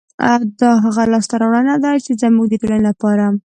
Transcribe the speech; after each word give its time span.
دا 0.59 0.71
هغه 0.85 1.03
لاسته 1.11 1.35
راوړنه 1.41 1.75
ده، 1.83 1.91
چې 2.05 2.11
زموږ 2.21 2.45
د 2.49 2.53
ټولنې 2.61 2.83
لپاره 2.89 3.25